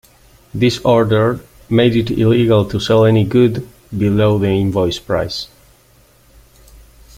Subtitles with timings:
[0.51, 5.47] This order made it illegal to sell any good below the invoice price.